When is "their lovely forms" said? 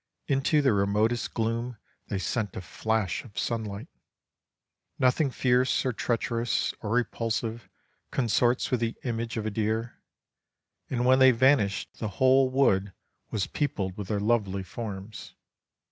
14.07-15.35